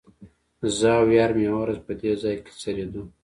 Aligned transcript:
زه 0.77 0.89
او 0.99 1.07
یار 1.17 1.31
مې 1.35 1.43
یوه 1.47 1.59
ورځ 1.61 1.79
په 1.87 1.93
دې 1.99 2.11
ځای 2.21 2.35
کې 2.43 2.51
څریدو. 2.61 3.03